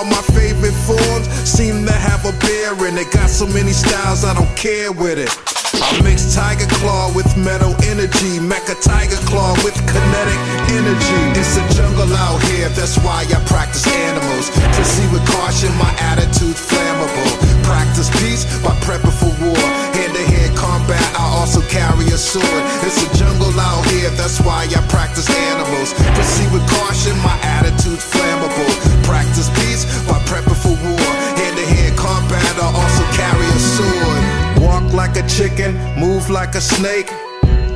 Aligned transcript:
All 0.00 0.08
my 0.08 0.24
favorite 0.32 0.72
forms 0.88 1.28
seem 1.44 1.84
to 1.84 1.92
have 1.92 2.24
a 2.24 2.32
bear 2.40 2.72
in 2.88 2.96
it. 2.96 3.12
Got 3.12 3.28
so 3.28 3.44
many 3.44 3.76
styles, 3.76 4.24
I 4.24 4.32
don't 4.32 4.48
care 4.56 4.88
with 4.88 5.20
it. 5.20 5.28
I 5.76 6.00
mix 6.00 6.32
tiger 6.32 6.64
claw 6.80 7.12
with 7.12 7.28
metal 7.36 7.76
energy, 7.84 8.40
mecha 8.40 8.80
tiger 8.80 9.20
claw 9.28 9.52
with 9.60 9.76
kinetic 9.76 10.40
energy. 10.72 11.20
It's 11.36 11.60
a 11.60 11.64
jungle 11.76 12.08
out 12.16 12.40
here, 12.48 12.72
that's 12.72 12.96
why 13.04 13.28
I 13.28 13.44
practice 13.44 13.84
animals. 14.08 14.48
Proceed 14.72 15.12
with 15.12 15.20
caution, 15.36 15.68
my 15.76 15.92
attitude's 16.00 16.64
flammable. 16.64 17.36
Practice 17.68 18.08
peace 18.24 18.48
by 18.64 18.72
prepping 18.80 19.12
for 19.20 19.36
war. 19.44 19.64
Hand 20.00 20.16
to 20.16 20.24
hand 20.32 20.56
combat, 20.56 21.04
I 21.12 21.28
also 21.36 21.60
carry 21.68 22.08
a 22.08 22.16
sword. 22.16 22.64
It's 22.88 23.04
a 23.04 23.08
jungle 23.20 23.52
out 23.52 23.84
here, 23.92 24.08
that's 24.16 24.40
why 24.40 24.64
I 24.64 24.80
practice 24.88 25.28
animals. 25.52 25.92
Proceed 26.16 26.48
with 26.56 26.64
caution, 26.72 27.12
my 27.20 27.36
attitude's 27.44 28.08
flammable. 28.08 28.99
Practice 29.10 29.50
peace 29.58 29.84
by 30.06 30.18
prepping 30.30 30.58
for 30.62 30.76
war. 30.86 31.10
Hand 31.40 31.56
to 31.58 31.66
hand 31.66 31.98
combat, 31.98 32.54
I 32.62 32.68
also 32.80 33.04
carry 33.18 33.46
a 33.46 33.60
sword. 33.74 34.22
Walk 34.62 34.92
like 34.92 35.16
a 35.16 35.26
chicken, 35.26 35.74
move 35.98 36.30
like 36.30 36.54
a 36.54 36.60
snake. 36.60 37.10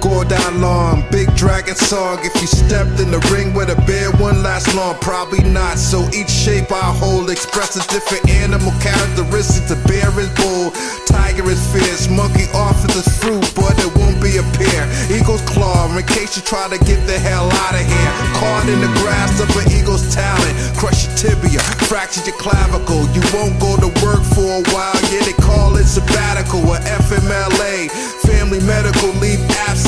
Gordon 0.05 0.61
long, 0.61 1.03
big 1.11 1.35
dragon 1.35 1.75
song. 1.75 2.21
If 2.21 2.37
you 2.37 2.47
stepped 2.47 3.01
in 3.01 3.09
the 3.11 3.25
ring 3.33 3.55
with 3.55 3.73
a 3.73 3.81
bear, 3.89 4.13
one 4.21 4.43
last 4.43 4.69
long, 4.77 5.01
probably 5.01 5.41
not. 5.49 5.79
So 5.79 6.05
each 6.13 6.29
shape 6.29 6.71
I 6.71 6.93
hold 6.93 7.31
expresses 7.31 7.87
different 7.87 8.29
animal 8.29 8.73
characteristics. 8.85 9.65
The 9.73 9.81
bear 9.89 10.13
is 10.21 10.29
bold, 10.37 10.77
tiger 11.09 11.49
is 11.49 11.65
fierce, 11.73 12.13
monkey 12.13 12.45
offers 12.53 12.93
is 13.01 13.09
fruit, 13.17 13.49
but 13.57 13.73
it 13.81 13.89
won't 13.97 14.21
be 14.21 14.37
a 14.37 14.45
pear. 14.53 14.85
Eagle's 15.09 15.41
claw, 15.49 15.89
in 15.89 16.05
case 16.05 16.37
you 16.37 16.45
try 16.45 16.69
to 16.69 16.77
get 16.85 17.01
the 17.09 17.17
hell 17.17 17.49
out 17.65 17.73
of 17.73 17.81
here. 17.89 18.13
Caught 18.37 18.69
in 18.69 18.85
the 18.85 18.93
grasp 19.01 19.41
of 19.41 19.49
an 19.57 19.73
eagle's 19.73 20.05
talent, 20.13 20.53
crush 20.77 21.09
your 21.09 21.17
tibia, 21.17 21.65
fracture 21.89 22.21
your 22.29 22.37
clavicle. 22.37 23.09
You 23.17 23.25
won't 23.33 23.57
go 23.57 23.81
to 23.81 23.89
work 24.05 24.21
for 24.37 24.61
a 24.61 24.65
while, 24.69 25.01
yeah, 25.09 25.25
they 25.25 25.37
call 25.41 25.81
it 25.81 25.89
sabbatical 25.89 26.61
or 26.61 26.77
FMLA. 27.09 27.89
Family 28.29 28.61
medical 28.69 29.09
leave 29.25 29.41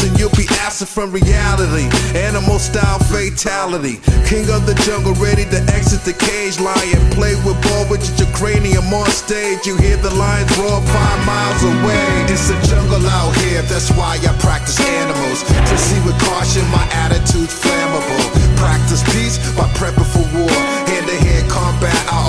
absent, 0.06 0.18
you'll 0.18 0.36
be 0.36 0.46
absent 0.60 0.90
from 0.90 1.10
reality. 1.10 1.88
Animal 2.18 2.58
style 2.58 2.98
fatality. 2.98 3.98
King 4.26 4.48
of 4.50 4.66
the 4.66 4.74
jungle, 4.84 5.14
ready 5.14 5.44
to 5.44 5.60
exit 5.74 6.02
the 6.04 6.12
cage. 6.12 6.60
Lion, 6.60 7.10
play 7.12 7.34
with 7.44 7.60
ball 7.62 7.86
with 7.90 8.02
your 8.18 8.28
cranium 8.34 8.92
on 8.92 9.10
stage. 9.10 9.66
You 9.66 9.76
hear 9.76 9.96
the 9.96 10.14
lions 10.14 10.50
roar 10.58 10.80
five 10.80 11.26
miles 11.26 11.62
away. 11.62 12.06
It's 12.28 12.50
a 12.50 12.58
jungle 12.68 13.06
out 13.06 13.34
here, 13.36 13.62
that's 13.62 13.90
why 13.92 14.18
I 14.20 14.32
practice 14.40 14.80
animals. 14.80 15.44
Proceed 15.68 16.04
with 16.04 16.18
caution, 16.28 16.64
my 16.70 16.84
attitude's 16.92 17.54
flammable. 17.54 18.56
Practice 18.56 19.02
peace 19.12 19.38
by 19.56 19.68
prepping 19.74 20.06
for 20.12 20.26
war. 20.38 20.75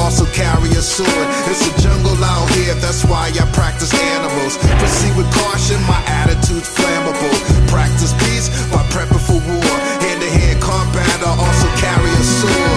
Also 0.08 0.26
carry 0.32 0.70
a 0.70 0.82
sword. 0.82 1.28
It's 1.52 1.68
a 1.68 1.74
jungle 1.84 2.16
out 2.24 2.48
here, 2.56 2.74
that's 2.76 3.04
why 3.04 3.28
I 3.28 3.44
practice 3.52 3.92
animals. 4.16 4.56
Proceed 4.80 5.14
with 5.18 5.28
caution, 5.36 5.84
my 5.84 6.00
attitude's 6.08 6.72
flammable. 6.72 7.36
Practice 7.68 8.14
peace 8.24 8.48
by 8.72 8.88
prepping 8.88 9.20
for 9.28 9.36
war. 9.44 9.76
Hand 10.00 10.22
to 10.24 10.30
hand 10.32 10.62
combat, 10.62 11.20
I 11.28 11.36
also 11.36 11.68
carry 11.76 12.10
a 12.10 12.24
sword. 12.24 12.77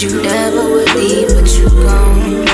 Said 0.00 0.12
you 0.12 0.22
never 0.22 0.62
would 0.62 0.94
leave, 0.94 1.28
but 1.28 1.46
you 1.58 1.68
gone. 1.68 2.44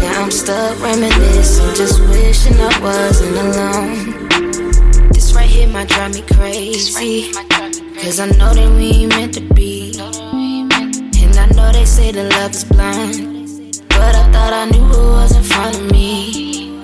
Now 0.00 0.22
I'm 0.22 0.30
stuck 0.30 0.80
reminiscing, 0.80 1.74
just 1.74 2.00
wishing 2.08 2.54
I 2.58 2.80
wasn't 2.80 3.36
alone. 3.36 5.08
This 5.12 5.34
right 5.34 5.46
here 5.46 5.68
might 5.68 5.88
drive 5.88 6.14
me 6.14 6.22
crazy. 6.22 7.20
here 7.20 7.34
might 7.34 7.48
drive 7.50 7.74
me 7.74 7.92
crazy. 7.92 8.06
Cause 8.06 8.20
I 8.20 8.26
know 8.38 8.54
that 8.54 8.70
we 8.76 9.02
ain't 9.02 9.10
meant 9.10 9.34
to 9.34 9.42
be. 9.52 9.92
Know 9.98 10.12
that 10.12 10.32
we 10.32 10.40
ain't 10.40 10.68
meant 10.70 11.16
And 11.16 11.36
I 11.36 11.46
know 11.48 11.72
they 11.72 11.84
say 11.84 12.10
that 12.10 12.32
love 12.32 12.52
is 12.52 12.64
blind. 12.64 13.82
But 13.90 14.14
I 14.14 14.32
thought 14.32 14.54
I 14.54 14.64
knew 14.70 14.86
it 14.86 14.96
was 14.96 15.36
in 15.36 15.42
front 15.42 15.76
of 15.76 15.90
me. 15.92 16.78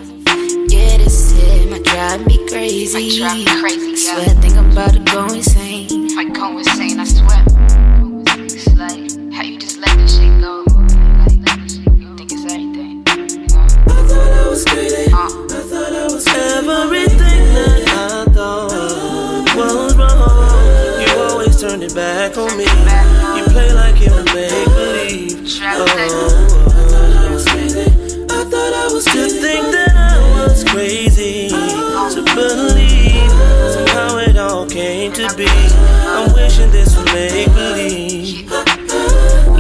Yeah, 0.68 0.98
this 0.98 1.34
shit 1.34 1.70
might 1.70 1.84
drive 1.84 2.26
me 2.26 2.46
crazy. 2.46 2.92
Might 2.92 3.16
drive 3.16 3.38
me 3.38 3.60
crazy, 3.62 3.92
I 3.92 3.94
swear 3.96 4.28
I 4.28 4.40
think 4.40 4.56
I'm 4.56 4.70
about 4.70 4.92
to 4.92 4.98
go 5.00 5.32
insane. 5.32 6.14
Might 6.14 6.34
go 6.34 6.58
insane, 6.58 7.00
I 7.00 7.04
swear. 7.04 7.49
turned 21.60 21.82
it 21.82 21.94
back 21.94 22.38
on 22.38 22.56
me. 22.56 22.64
You 23.36 23.44
play 23.52 23.70
like 23.74 24.00
it 24.00 24.10
was 24.10 24.24
make 24.32 24.64
believe. 24.64 25.44
Oh, 25.60 25.84
oh, 25.86 26.56
oh, 26.56 27.36
I 28.30 28.44
thought 28.44 28.72
I 28.72 28.88
was 28.90 29.04
to 29.04 29.28
think 29.28 29.66
that 29.70 29.92
I 29.94 30.18
was 30.40 30.64
crazy 30.64 31.50
oh. 31.52 32.08
to 32.14 32.22
believe 32.34 33.30
somehow 33.74 34.16
it 34.16 34.38
all 34.38 34.66
came 34.66 35.12
to 35.12 35.28
be. 35.36 35.44
I'm 36.08 36.32
wishing 36.32 36.70
this 36.70 36.96
would 36.96 37.12
make 37.12 37.52
believe. 37.52 38.48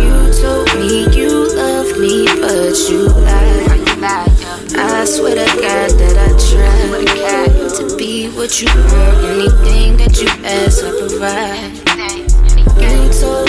You 0.00 0.32
told 0.40 0.72
me 0.80 1.04
you 1.14 1.54
loved 1.54 2.00
me, 2.00 2.24
but 2.40 2.78
you 2.88 3.08
lied. 3.08 3.70
I 4.02 5.04
swear 5.04 5.34
to 5.34 5.60
God 5.60 5.90
that 6.00 6.16
I 6.16 6.30
tried 6.48 7.70
to 7.76 7.96
be 7.98 8.30
what 8.30 8.62
you 8.62 8.68
were. 8.68 9.14
Anything 9.36 9.98
that 9.98 10.18
you 10.18 10.28
asked, 10.46 10.82
I 10.82 10.98
provide. 10.98 11.79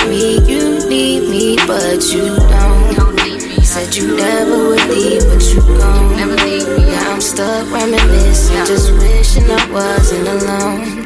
You 0.01 0.09
me 0.09 0.35
you 0.49 0.89
need 0.89 1.29
me, 1.29 1.55
but 1.67 2.01
you 2.11 2.35
don't. 2.35 3.63
Said 3.63 3.95
you 3.95 4.15
never 4.15 4.69
would 4.69 4.87
leave, 4.89 5.23
but 5.27 5.43
you 5.53 5.61
gone. 5.61 6.17
Now 6.17 7.13
I'm 7.13 7.21
stuck 7.21 7.71
reminiscing, 7.71 8.65
just 8.65 8.91
wishing 8.93 9.49
I 9.49 9.71
wasn't 9.71 10.27
alone. 10.27 11.00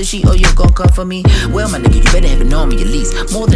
The 0.00 0.06
sheet, 0.06 0.24
oh, 0.26 0.32
you 0.32 0.48
gon' 0.54 0.72
come 0.72 0.88
for 0.88 1.04
me. 1.04 1.22
Well, 1.50 1.68
my 1.70 1.78
nigga, 1.78 1.96
you 1.96 2.12
better 2.12 2.28
have 2.28 2.40
it 2.40 2.52
on 2.54 2.70
me 2.70 2.80
at 2.80 2.88
least. 2.88 3.12
More 3.32 3.46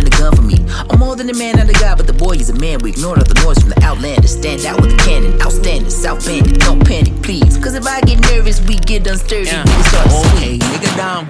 unsturdy. 9.34 9.46
Yeah. 9.46 9.64
Nigga 9.64 9.84
start 9.88 10.26
okay, 10.34 10.58
nigga 10.58 10.96
down. 10.96 11.28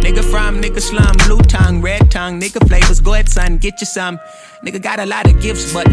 Nigga 0.00 0.22
from, 0.22 0.60
nigga 0.60 0.80
slum, 0.80 1.16
blue 1.26 1.38
tongue, 1.38 1.80
red 1.80 2.10
tongue, 2.10 2.38
nigga 2.38 2.66
flavors. 2.68 3.00
Go 3.00 3.14
ahead, 3.14 3.28
son, 3.28 3.56
get 3.56 3.80
you 3.80 3.86
some. 3.86 4.18
Nigga 4.62 4.80
got 4.80 4.98
a 4.98 5.06
lot 5.06 5.26
of 5.26 5.40
gifts, 5.40 5.72
but 5.72 5.86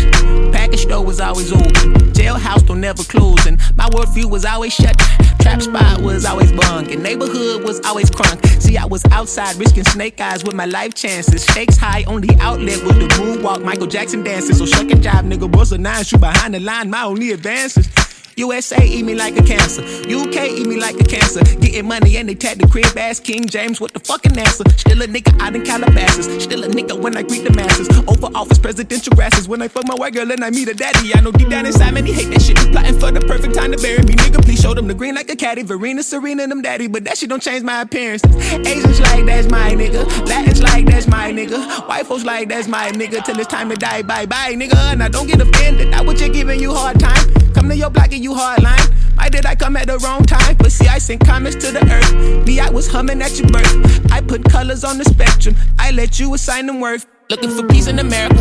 package 0.52 0.82
store 0.82 1.04
was 1.04 1.22
always 1.22 1.52
open. 1.54 1.94
Jailhouse 2.12 2.68
don't 2.68 2.82
never 2.82 3.04
close, 3.04 3.46
and 3.46 3.58
my 3.78 3.88
worldview 3.90 4.30
was 4.30 4.44
always 4.44 4.74
shut. 4.74 4.98
Trap 5.40 5.62
spot 5.62 6.02
was 6.02 6.26
always 6.26 6.52
bunk, 6.52 6.92
and 6.92 7.02
neighborhood 7.02 7.64
was 7.64 7.80
always 7.86 8.12
crunk. 8.12 8.46
See, 8.62 8.78
I 8.78 8.86
was 8.86 9.04
outside 9.12 9.56
risking 9.56 9.86
snake 9.86 10.20
eyes 10.20 10.44
with 10.44 10.56
my 10.56 10.66
life 10.66 10.94
chances. 10.94 11.44
Stakes 11.44 11.78
high, 11.78 12.04
only 12.06 12.36
outlet 12.42 12.84
was 12.84 12.98
the 12.98 13.08
moonwalk. 13.16 13.64
Michael 13.64 13.88
Jackson 13.88 14.24
dancing, 14.24 14.56
so 14.56 14.66
shuck 14.66 14.92
and 14.92 15.02
jive, 15.02 15.32
nigga. 15.32 15.50
Boss 15.50 15.72
a 15.72 15.78
nine, 15.78 16.04
shoot 16.04 16.20
behind 16.20 16.54
the 16.54 16.60
line, 16.60 16.90
my 16.90 17.04
only 17.04 17.32
advances. 17.32 17.88
USA 18.36 18.84
eat 18.86 19.04
me 19.04 19.16
like 19.16 19.38
a 19.38 19.44
cancer. 19.44 19.82
UK 19.82 20.50
eat 20.52 20.68
me 20.68 20.80
like 20.80 21.00
a 21.00 21.04
cancer. 21.04 21.44
Getting 21.60 21.88
money 21.88 22.18
and 22.18 22.30
they 22.30 22.36
tag 22.36 22.60
the 22.60 22.68
crib 22.68 22.98
ass 22.98 23.20
King 23.20 23.46
James 23.46 23.82
with 23.82 23.94
the 23.94 24.00
fucking 24.00 24.38
answer. 24.38 24.64
Still 24.78 25.02
a 25.02 25.08
nigga 25.08 25.40
out 25.42 25.56
in 25.56 25.64
Calabasas. 25.64 26.44
Still 26.44 26.64
a 26.64 26.68
nigga 26.68 27.00
when 27.00 27.18
I 27.18 27.24
greet 27.24 27.44
the 27.44 27.54
masses. 27.54 27.90
Over 28.08 28.36
office 28.36 28.60
presidential 28.60 29.16
grasses. 29.16 29.48
When 29.48 29.62
I 29.62 29.68
fuck 29.68 29.88
my 29.88 29.96
white 29.96 30.14
girl 30.14 30.32
and 30.32 30.44
I 30.44 30.50
meet 30.50 30.70
a 30.70 30.74
daddy. 30.74 31.14
I 31.14 31.22
know 31.22 31.32
deep 31.32 31.50
down 31.50 31.66
inside 31.66 31.94
man 31.94 32.06
he 32.06 32.14
hate 32.14 32.30
that 32.30 32.42
shit. 32.42 32.58
Plotting 32.72 33.00
for 33.00 33.12
the 33.12 33.22
perfect 33.22 33.56
time 33.56 33.72
to 33.72 33.78
bury 33.78 34.04
me. 34.04 34.14
Nigga, 34.14 34.44
please 34.44 34.62
show 34.62 34.74
them 34.74 34.88
the 34.88 34.94
green 34.94 35.16
like 35.16 35.30
a 35.30 35.36
caddy. 35.36 35.64
Verena, 35.64 36.04
Serena, 36.04 36.48
them 36.48 36.62
daddy. 36.62 36.88
But 36.88 37.04
that 37.06 37.18
shit 37.18 37.30
don't 37.30 37.44
change 37.44 37.64
my 37.64 37.82
appearance. 37.82 38.24
Asians 38.26 39.00
like 39.02 39.26
that's 39.26 39.50
my 39.50 39.72
nigga. 39.72 40.06
Latins 40.28 40.62
like 40.62 40.86
that's 40.86 41.08
my 41.08 41.32
nigga. 41.32 41.88
White 41.88 42.08
folks 42.08 42.24
like 42.24 42.50
that's 42.50 42.68
my 42.68 42.92
nigga. 42.92 43.24
Till 43.24 43.40
it's 43.40 43.48
time 43.48 43.70
to 43.70 43.76
die. 43.76 44.02
Bye 44.04 44.26
bye, 44.26 44.54
nigga. 44.54 44.98
Now 44.98 45.08
don't 45.10 45.28
get 45.28 45.42
offended. 45.42 45.94
I 45.94 46.04
just 46.14 46.34
giving 46.34 46.60
you 46.60 46.74
hard 46.74 47.00
time. 47.00 47.34
Come 47.54 47.70
to 47.70 47.76
your 47.76 47.90
block 47.90 48.12
and 48.14 48.21
you 48.22 48.34
hardline. 48.34 48.94
Why 49.18 49.30
did 49.30 49.46
I 49.46 49.56
come 49.56 49.76
at 49.78 49.88
the 49.88 49.98
wrong 50.00 50.24
time? 50.24 50.56
But 50.58 50.72
see, 50.72 50.88
I 50.88 50.98
sent 50.98 51.26
comments 51.26 51.58
to 51.66 51.72
the 51.72 51.84
earth. 51.92 52.46
Me, 52.46 52.60
I 52.60 52.70
was 52.70 52.88
humming 52.88 53.22
at 53.22 53.38
your 53.40 53.50
birth. 53.50 54.12
I 54.12 54.22
put 54.22 54.44
colors 54.46 54.84
on 54.84 54.98
the 54.98 55.06
spectrum. 55.06 55.56
I 55.80 55.92
let 55.92 56.20
you 56.20 56.34
assign 56.34 56.68
them 56.68 56.80
worth. 56.80 57.06
Looking 57.30 57.50
for 57.50 57.68
peace 57.68 57.88
in 57.88 58.00
America. 58.00 58.36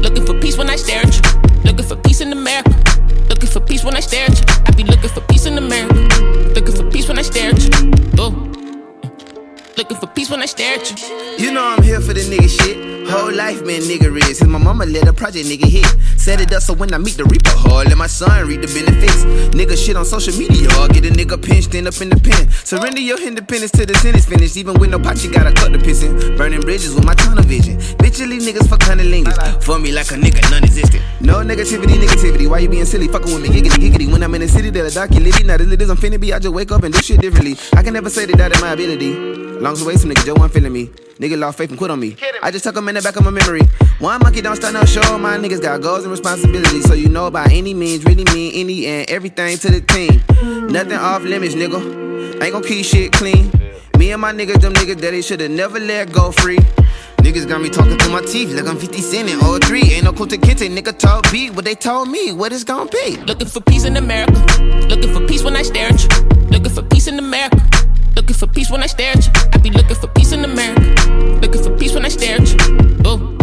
Looking 0.00 0.26
for 0.26 0.38
peace 0.40 0.56
when 0.56 0.68
I 0.68 0.76
stare 0.76 1.02
at 1.02 1.14
you. 1.14 1.40
Looking 1.64 1.86
for 1.86 1.96
peace 1.96 2.20
in 2.20 2.32
America. 2.32 2.70
Looking 3.28 3.48
for 3.48 3.60
peace 3.60 3.84
when 3.84 3.96
I 3.96 4.00
stare 4.00 4.24
at 4.24 4.38
you. 4.38 4.62
I 4.66 4.70
be 4.72 4.84
looking 4.84 5.10
for 5.10 5.20
peace 5.22 5.46
in 5.46 5.58
America. 5.58 5.94
Looking 6.54 6.74
for 6.74 6.90
peace 6.90 7.08
when 7.08 7.18
I 7.18 7.22
stare 7.22 7.50
at 7.50 7.62
you. 7.62 7.90
Oh. 8.18 8.61
Looking 9.76 9.96
for 9.96 10.06
peace 10.06 10.30
when 10.30 10.42
I 10.42 10.46
stare 10.46 10.78
at 10.78 10.90
you. 10.90 10.96
You 11.38 11.52
know 11.52 11.64
I'm 11.64 11.82
here 11.82 12.00
for 12.00 12.12
the 12.12 12.20
nigga 12.20 12.48
shit. 12.48 13.08
Whole 13.08 13.32
life 13.32 13.64
been 13.64 13.82
nigga 13.82 14.14
is. 14.28 14.38
Since 14.38 14.50
my 14.50 14.58
mama 14.58 14.84
let 14.84 15.08
a 15.08 15.12
project 15.12 15.46
nigga 15.48 15.64
hit. 15.64 15.86
Set 16.18 16.40
it 16.40 16.52
up 16.52 16.62
so 16.62 16.74
when 16.74 16.92
I 16.92 16.98
meet 16.98 17.16
the 17.16 17.24
reaper, 17.24 17.50
hard 17.50 17.88
let 17.88 17.96
my 17.96 18.06
son 18.06 18.46
read 18.46 18.62
the 18.62 18.68
benefits. 18.68 19.24
Nigga 19.56 19.76
shit 19.76 19.96
on 19.96 20.04
social 20.04 20.36
media, 20.38 20.68
get 20.88 21.04
a 21.04 21.10
nigga 21.10 21.42
pinched 21.42 21.74
end 21.74 21.88
up 21.88 22.00
in 22.00 22.10
the 22.10 22.16
pen. 22.16 22.50
Surrender 22.50 23.00
your 23.00 23.20
independence 23.20 23.72
to 23.72 23.86
the 23.86 23.94
sentence 23.94 24.26
finished. 24.26 24.56
Even 24.56 24.78
with 24.78 24.90
no 24.90 24.98
pot, 24.98 25.22
you 25.24 25.30
gotta 25.32 25.52
cut 25.52 25.72
the 25.72 25.78
pissin'. 25.78 26.36
Burning 26.36 26.60
bridges 26.60 26.94
with 26.94 27.04
my 27.04 27.14
tunnel 27.14 27.42
vision. 27.44 27.78
Bitchily 27.96 28.40
niggas 28.40 28.68
for 28.68 28.76
cunnilingus. 28.76 29.62
For 29.62 29.78
me 29.78 29.90
like 29.90 30.10
a 30.10 30.14
nigga 30.14 30.42
non 30.50 30.64
existent. 30.64 31.01
No 31.22 31.34
negativity, 31.34 31.94
negativity. 32.02 32.48
Why 32.50 32.58
you 32.58 32.68
being 32.68 32.84
silly? 32.84 33.06
Fuckin' 33.06 33.32
with 33.32 33.42
me, 33.42 33.48
giggity, 33.48 33.78
giggity. 33.90 34.10
When 34.10 34.24
I'm 34.24 34.34
in 34.34 34.40
the 34.40 34.48
city, 34.48 34.70
they'll 34.70 34.90
dock 34.90 35.12
you 35.12 35.20
litty. 35.20 35.44
Now 35.44 35.56
the 35.56 35.64
lit 35.64 35.80
is 35.80 35.88
I'm 35.88 35.96
finna 35.96 36.20
be. 36.20 36.34
I 36.34 36.40
just 36.40 36.52
wake 36.52 36.72
up 36.72 36.82
and 36.82 36.92
do 36.92 37.00
shit 37.00 37.20
differently. 37.20 37.56
I 37.74 37.84
can 37.84 37.94
never 37.94 38.10
say 38.10 38.26
that 38.26 38.36
that 38.38 38.56
is 38.56 38.60
my 38.60 38.72
ability. 38.72 39.14
Long 39.14 39.80
away, 39.80 39.94
some 39.96 40.10
nigga 40.10 40.26
Joe 40.26 40.34
one 40.34 40.50
feeling 40.50 40.72
me. 40.72 40.86
Nigga 41.20 41.38
lost 41.38 41.58
faith 41.58 41.70
and 41.70 41.78
quit 41.78 41.92
on 41.92 42.00
me. 42.00 42.16
I 42.42 42.50
just 42.50 42.64
took 42.64 42.74
them 42.74 42.88
in 42.88 42.96
the 42.96 43.02
back 43.02 43.14
of 43.14 43.24
my 43.24 43.30
memory. 43.30 43.62
One 44.00 44.20
monkey 44.20 44.40
don't 44.40 44.56
start 44.56 44.74
no 44.74 44.84
show. 44.84 45.16
My 45.16 45.38
niggas 45.38 45.62
got 45.62 45.80
goals 45.80 46.02
and 46.02 46.10
responsibilities. 46.10 46.88
So 46.88 46.94
you 46.94 47.08
know 47.08 47.30
by 47.30 47.44
any 47.52 47.72
means, 47.72 48.04
really 48.04 48.24
mean 48.34 48.52
any 48.56 48.86
and 48.86 49.08
everything 49.08 49.56
to 49.58 49.70
the 49.70 49.80
team. 49.80 50.20
Nothing 50.72 50.94
off 50.94 51.22
limits, 51.22 51.54
nigga. 51.54 52.42
Ain't 52.42 52.52
gon' 52.52 52.64
keep 52.64 52.84
shit 52.84 53.12
clean. 53.12 53.52
Me 53.96 54.10
and 54.10 54.20
my 54.20 54.32
niggas, 54.32 54.60
them 54.60 54.72
niggas 54.72 55.00
that 55.00 55.12
they 55.12 55.22
should've 55.22 55.52
never 55.52 55.78
let 55.78 56.10
go 56.10 56.32
free. 56.32 56.58
Niggas 57.22 57.48
got 57.48 57.60
me 57.62 57.70
talking 57.70 57.96
through 57.98 58.12
my 58.12 58.20
teeth 58.20 58.50
like 58.52 58.66
I'm 58.66 58.76
50 58.76 59.00
Cent 59.00 59.30
and 59.30 59.40
03. 59.64 59.80
Ain't 59.94 60.04
no 60.04 60.12
Kunta 60.12 60.36
Kinte, 60.36 60.68
nigga 60.68 60.98
told 60.98 61.30
B 61.30 61.50
what 61.50 61.64
they 61.64 61.76
told 61.76 62.08
me, 62.08 62.32
what 62.32 62.52
it's 62.52 62.64
gon' 62.64 62.88
be. 62.88 63.16
Looking 63.18 63.46
for 63.46 63.60
peace 63.60 63.84
in 63.84 63.96
America. 63.96 64.32
Looking 64.88 65.14
for 65.14 65.24
peace 65.28 65.44
when 65.44 65.54
I 65.54 65.62
stare 65.62 65.88
at 65.88 66.02
you. 66.02 66.08
Looking 66.50 66.72
for 66.72 66.82
peace 66.82 67.06
in 67.06 67.20
America. 67.20 67.56
Looking 68.16 68.34
for 68.34 68.48
peace 68.48 68.70
when 68.72 68.82
I 68.82 68.86
stare 68.86 69.12
at 69.12 69.24
you. 69.24 69.32
I 69.52 69.58
be 69.58 69.70
looking 69.70 69.94
for 69.94 70.08
peace 70.08 70.32
in 70.32 70.44
America. 70.44 70.82
Looking 71.40 71.62
for 71.62 71.70
peace 71.78 71.94
when 71.94 72.04
I 72.04 72.08
stare 72.08 72.40
at 72.40 72.50
you. 72.50 72.58
Oh. 73.04 73.38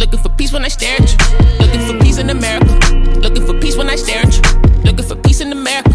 Looking 0.00 0.18
for 0.18 0.28
peace 0.30 0.52
when 0.52 0.64
I 0.64 0.68
stare 0.68 0.96
at 1.00 1.08
you. 1.12 1.38
Looking 1.64 1.86
for 1.86 2.04
peace 2.04 2.18
in 2.18 2.28
America. 2.28 2.74
Looking 3.20 3.46
for 3.46 3.54
peace 3.60 3.76
when 3.76 3.88
I 3.88 3.94
stare 3.94 4.18
at 4.18 4.34
you. 4.34 4.42
Looking 4.82 5.06
for 5.06 5.14
peace 5.14 5.40
in 5.40 5.52
America. 5.52 5.94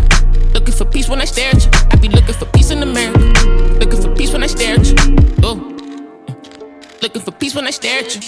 Looking 0.54 0.74
for 0.74 0.86
peace 0.86 1.10
when 1.10 1.20
I 1.20 1.26
stare 1.26 1.50
at 1.50 1.66
you. 1.66 1.72
I 1.92 1.96
be 1.98 2.08
looking 2.08 2.36
for 2.36 2.46
peace 2.46 2.72
in 2.72 2.82
America. 2.82 3.20
Looking 3.80 4.02
for 4.02 4.16
peace 4.16 4.32
when 4.32 4.44
I 4.44 4.48
stare 4.48 4.76
at 4.76 4.88
you. 4.88 4.96
Looking 7.04 7.22
for 7.22 7.32
peace 7.32 7.54
when 7.54 7.68
I 7.68 7.72
stare 7.72 8.00
at 8.00 8.16
you. 8.16 8.22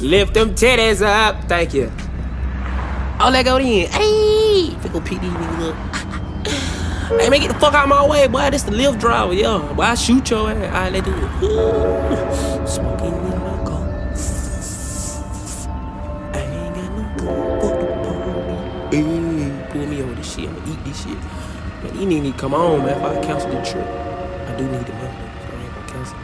Lift 0.00 0.34
them 0.34 0.54
titties 0.54 1.04
up. 1.04 1.48
Thank 1.48 1.74
you. 1.74 1.90
Oh, 3.18 3.30
let 3.32 3.44
go 3.44 3.58
then. 3.58 3.88
Hey, 3.88 4.76
pickle 4.80 5.00
PD 5.00 5.28
nigga 5.28 5.70
up. 5.72 5.93
Hey, 7.08 7.28
man, 7.28 7.40
get 7.40 7.52
the 7.52 7.58
fuck 7.60 7.74
out 7.74 7.82
of 7.82 7.90
my 7.90 8.06
way, 8.06 8.26
boy. 8.28 8.48
This 8.50 8.62
the 8.62 8.70
Lyft 8.70 8.98
driver, 8.98 9.34
yo. 9.34 9.74
Boy, 9.74 9.82
I 9.82 9.94
shoot 9.94 10.30
your 10.30 10.50
ass. 10.50 10.56
All 10.56 10.70
right, 10.70 10.90
let's 10.90 11.04
do 11.06 11.12
it. 11.12 12.66
Smoking 12.66 13.14
in 13.14 13.38
my 13.40 13.64
car. 13.64 13.84
I 16.32 16.38
ain't 16.40 16.74
got 16.74 16.90
no 16.96 17.02
gun 17.18 17.60
for 17.60 17.72
the 17.76 17.86
party. 18.04 18.96
Hey, 18.96 19.02
pull 19.70 19.86
me 19.86 20.02
over 20.02 20.14
this 20.14 20.34
shit. 20.34 20.48
I'ma 20.48 20.72
eat 20.72 20.82
this 20.84 21.02
shit. 21.02 21.18
Man, 21.82 21.92
you 22.00 22.06
need 22.06 22.32
to 22.32 22.38
come 22.38 22.54
on, 22.54 22.86
man. 22.86 22.96
If 22.96 23.02
I 23.04 23.20
cancel 23.22 23.50
the 23.50 23.60
trip, 23.62 23.86
I 23.86 24.54
do 24.56 24.64
need 24.64 24.86
the 24.86 24.92
money. 24.94 25.14
So 25.40 25.52
I 25.52 25.62
ain't 25.62 25.74
gonna 25.74 25.92
cancel. 25.92 26.18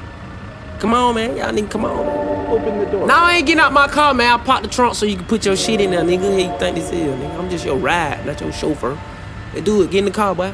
Come 0.79 0.95
on, 0.95 1.15
man. 1.15 1.37
Y'all 1.37 1.53
need 1.53 1.67
to 1.67 1.69
come 1.69 1.85
on. 1.85 2.07
Man. 2.07 2.47
Open 2.51 2.79
the 2.79 2.87
door. 2.87 3.07
Now 3.07 3.25
I 3.27 3.35
ain't 3.37 3.47
getting 3.47 3.61
out 3.61 3.75
my 3.75 3.87
car, 3.87 4.15
man. 4.15 4.33
I 4.41 4.43
popped 4.43 4.63
the 4.63 4.71
trunk 4.71 4.95
so 4.95 5.05
you 5.05 5.17
can 5.17 5.27
put 5.27 5.45
your 5.45 5.57
shit 5.57 5.79
in 5.83 5.91
there, 5.91 6.03
nigga. 6.03 6.21
Hey, 6.21 6.51
you 6.51 6.59
think 6.59 6.77
this 6.77 6.91
is, 6.91 6.93
nigga? 6.93 7.39
I'm 7.39 7.51
just 7.51 7.67
your 7.67 7.77
ride, 7.77 8.25
not 8.25 8.41
your 8.41 8.51
chauffeur. 8.51 8.99
Let's 9.52 9.64
do 9.64 9.83
it. 9.83 9.90
Get 9.90 10.00
in 10.00 10.04
the 10.07 10.11
car, 10.11 10.35
boy. 10.35 10.52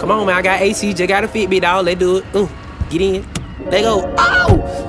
Come 0.00 0.10
on, 0.10 0.26
man. 0.26 0.36
I 0.36 0.42
got 0.42 0.60
AC. 0.60 0.92
Just 0.92 1.08
got 1.08 1.24
a 1.24 1.28
Fitbit, 1.28 1.62
dog. 1.62 1.86
Let's 1.86 1.98
do 1.98 2.18
it. 2.18 2.24
Ooh, 2.36 2.48
get 2.90 3.00
in. 3.00 3.26
Let 3.70 3.82
go. 3.82 4.14
Oh! 4.18 4.84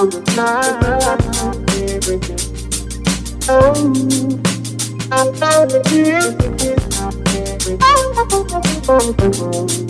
on 0.00 0.08
the 0.08 0.22
fly. 0.32 0.60
I 5.12 5.32
found 5.34 5.70
the 5.70 5.82
tears, 5.84 6.34
it 6.40 6.62
is 6.62 7.00
my. 9.86 9.89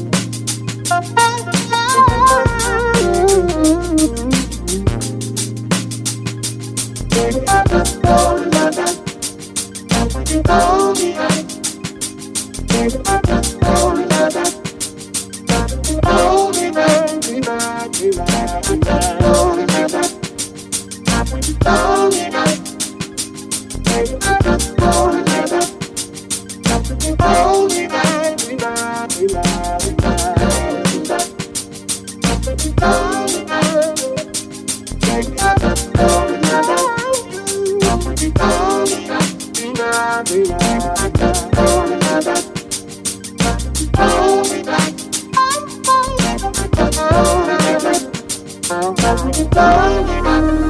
But 48.97 49.25
we 49.25 49.45
both 49.45 50.70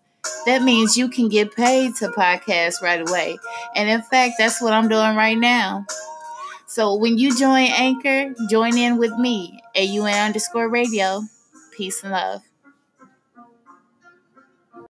That 0.45 0.63
means 0.63 0.97
you 0.97 1.09
can 1.09 1.29
get 1.29 1.55
paid 1.55 1.95
to 1.97 2.09
podcast 2.09 2.81
right 2.81 3.01
away. 3.07 3.37
And 3.75 3.89
in 3.89 4.01
fact, 4.01 4.35
that's 4.37 4.61
what 4.61 4.73
I'm 4.73 4.87
doing 4.87 5.15
right 5.15 5.37
now. 5.37 5.85
So 6.67 6.95
when 6.95 7.17
you 7.17 7.37
join 7.37 7.67
Anchor, 7.67 8.33
join 8.49 8.77
in 8.77 8.97
with 8.97 9.11
me, 9.17 9.59
AUN 9.75 10.13
underscore 10.13 10.69
radio. 10.69 11.21
Peace 11.75 12.01
and 12.03 12.11
love. 12.11 12.41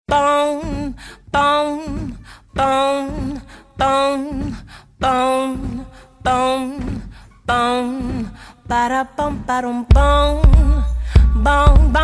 Bone, 0.06 0.94
bone, 1.32 2.18
bone, 2.54 3.42
bone, 3.76 4.56
bone, 4.98 5.86
bone, 6.22 7.02
bone, 7.44 8.30
ba 8.68 9.08
bone, 9.16 9.44
bum 9.46 9.84
bone, 9.90 10.84
bone, 11.42 11.92
bone. 11.92 12.03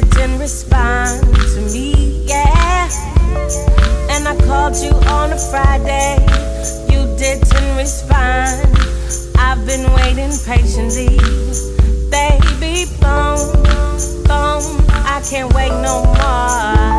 didn't 0.00 0.38
respond 0.38 1.22
to 1.54 1.60
me, 1.72 2.22
yeah. 2.26 2.88
And 4.10 4.28
I 4.28 4.36
called 4.46 4.76
you 4.76 4.90
on 5.08 5.32
a 5.32 5.38
Friday, 5.38 6.18
you 6.90 7.06
didn't 7.16 7.76
respond. 7.76 8.66
I've 9.38 9.64
been 9.64 9.90
waiting 9.94 10.36
patiently, 10.44 11.16
baby, 12.10 12.84
boom, 13.00 13.38
boom. 14.28 14.84
I 15.06 15.22
can't 15.28 15.52
wait 15.54 15.72
no 15.80 16.04
more. 16.04 16.96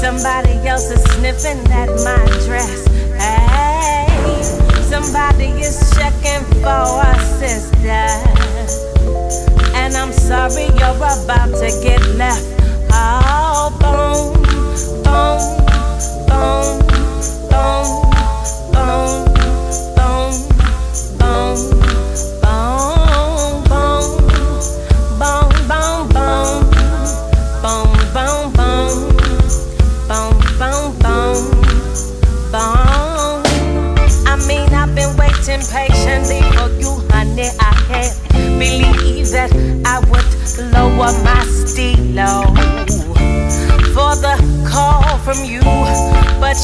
Somebody 0.00 0.54
else 0.66 0.90
is 0.90 1.02
sniffing 1.12 1.60
at 1.70 1.88
my 2.02 2.24
dress. 2.46 2.86
Hey, 3.18 4.42
somebody 4.88 5.48
is 5.60 5.78
checking 5.94 6.44
for 6.62 7.02
a 7.04 7.18
sister. 7.38 8.29
I'm 10.00 10.14
sorry 10.14 10.64
you're 10.78 10.96
about 10.96 11.50
to 11.58 11.78
get 11.82 12.00
left. 12.16 12.42
Oh, 12.90 13.68
boom, 13.78 14.32
boom, 15.04 16.80
boom. 16.80 16.89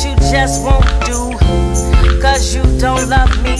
you 0.04 0.14
just 0.16 0.62
won't 0.62 0.84
do. 1.06 1.32
Cause 2.20 2.54
you 2.54 2.62
don't 2.78 3.08
love 3.08 3.30
me 3.42 3.55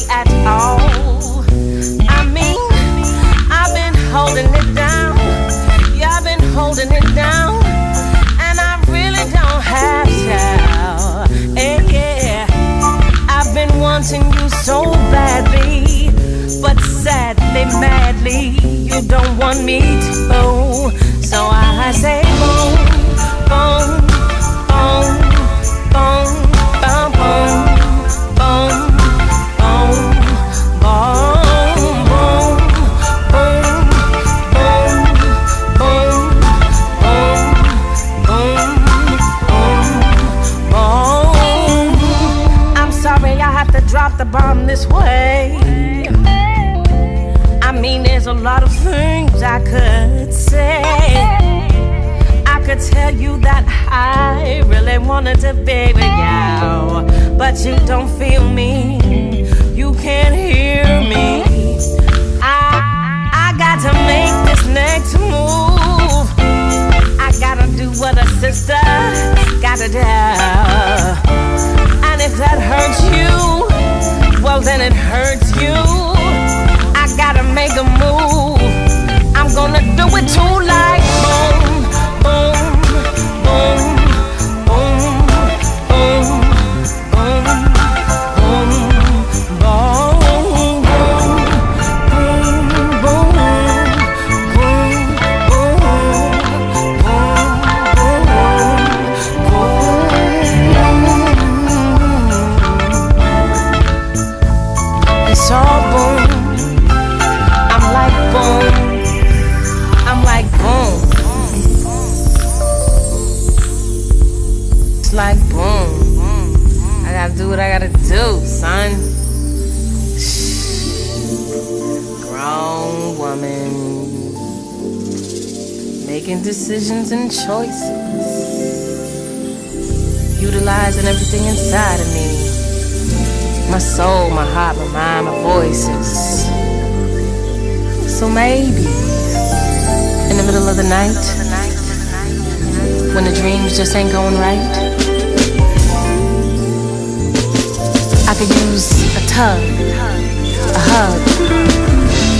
could 148.38 148.54
use 148.68 148.92
a 149.16 149.26
tug, 149.26 149.58
a 149.58 150.78
hug, 150.78 151.20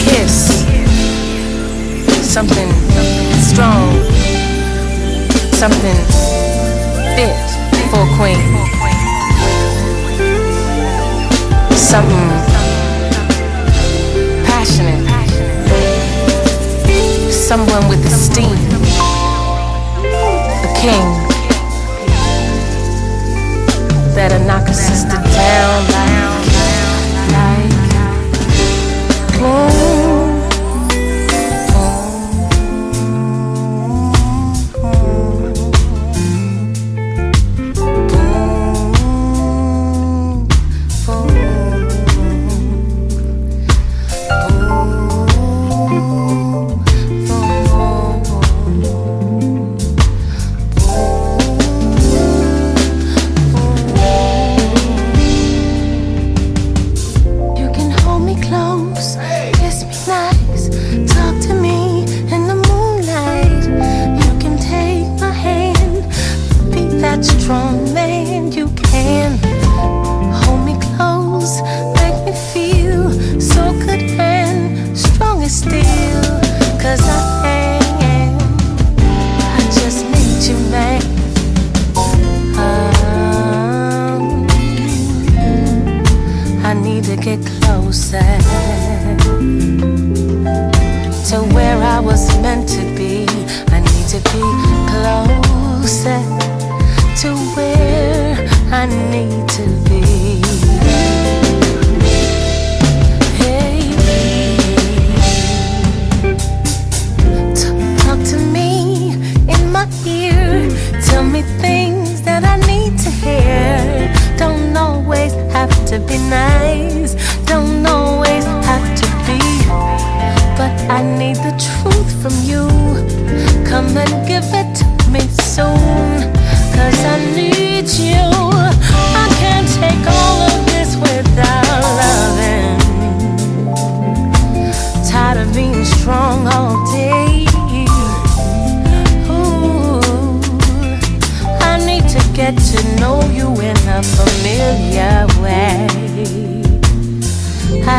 kiss, 0.05 0.61
something 2.23 2.71
strong, 3.41 3.95
something 5.55 5.97
fit 7.17 7.37
for 7.89 8.03
a 8.05 8.11
queen, 8.19 8.45
something 11.75 12.29
passionate, 14.45 15.03
someone 17.33 17.89
with 17.89 18.05
esteem, 18.05 18.59
a 20.63 20.75
king 20.77 21.26
that'll 24.17 24.41
knock 24.47 24.67
a 24.67 24.73
sister 24.73 25.11
down. 25.11 26.26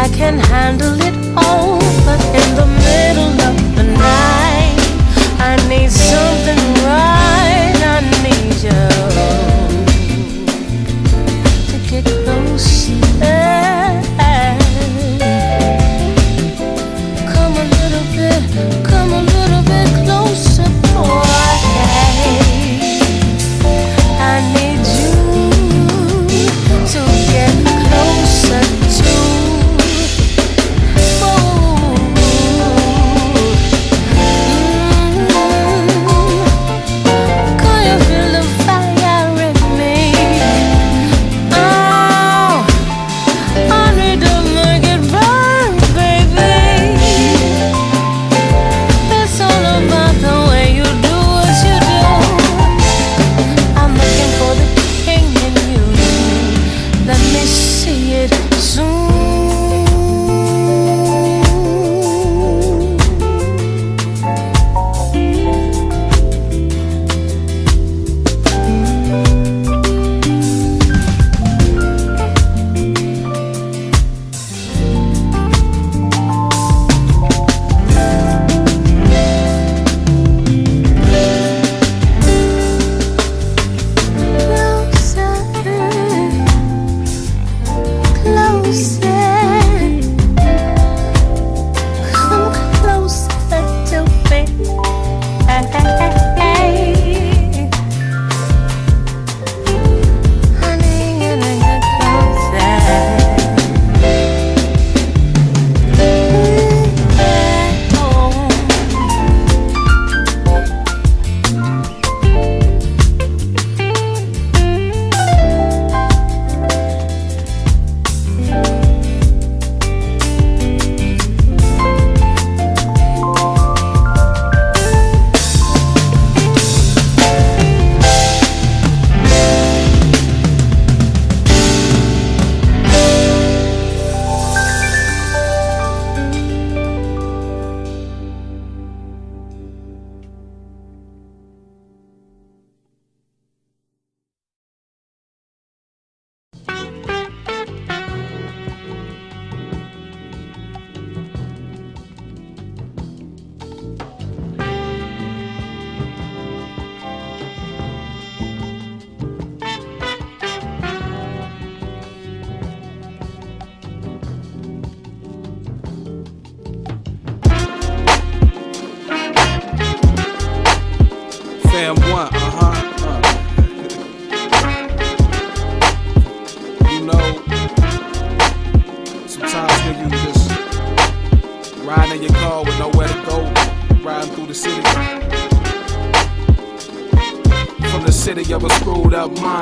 I 0.07 0.09
can 0.09 0.39
handle 0.39 0.97
it 1.01 1.13
all, 1.35 1.86